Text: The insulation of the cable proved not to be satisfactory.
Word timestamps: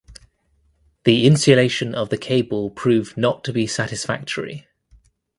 The 1.03 1.27
insulation 1.27 1.93
of 1.93 2.09
the 2.09 2.17
cable 2.17 2.71
proved 2.71 3.17
not 3.17 3.43
to 3.43 3.53
be 3.53 3.67
satisfactory. 3.67 4.67